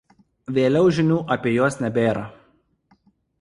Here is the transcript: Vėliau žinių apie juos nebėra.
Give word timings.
Vėliau 0.55 0.87
žinių 0.99 1.17
apie 1.35 1.53
juos 1.57 1.77
nebėra. 1.85 2.25